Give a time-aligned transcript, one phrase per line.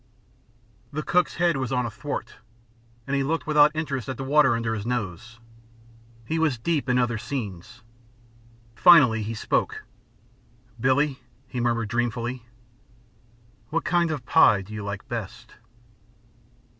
[0.91, 2.37] The cook's head was on a thwart,
[3.05, 5.39] and he looked without interest at the water under his nose.
[6.25, 7.83] He was deep in other scenes.
[8.75, 9.83] Finally he spoke.
[10.79, 12.43] "Billie," he murmured, dreamfully,
[13.69, 15.53] "what kind of pie do you like best?"